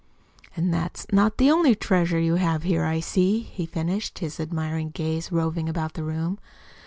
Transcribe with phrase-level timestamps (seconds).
[0.57, 4.89] And that's not the only treasure you have here, I see," he finished, his admiring
[4.89, 6.39] gaze roving about the room.